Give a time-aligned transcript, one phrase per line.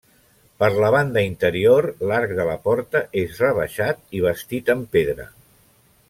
[0.61, 5.29] Per la banda interior, l'arc de la porta és rebaixat i bastit amb pedra.